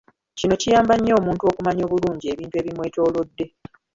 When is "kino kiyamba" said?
0.37-0.93